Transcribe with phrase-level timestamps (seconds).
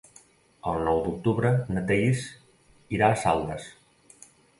[0.69, 2.23] El nou d'octubre na Thaís
[2.97, 3.69] irà a Saldes.